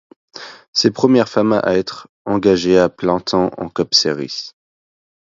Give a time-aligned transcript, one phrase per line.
[0.73, 4.49] C'est première femme à être engagée à plein temps en Cup Series.